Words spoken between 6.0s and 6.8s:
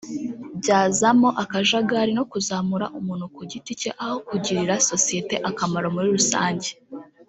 rusange